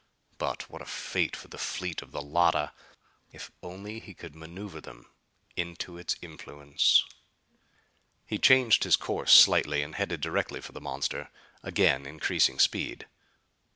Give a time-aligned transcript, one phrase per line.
[0.39, 2.71] But what a fate for the fleet of the Llotta!
[3.31, 5.07] If only he could maneuver them
[5.55, 7.03] into its influence.
[8.25, 11.29] He changed his course slightly and headed directly for the monster,
[11.61, 13.05] again increasing speed.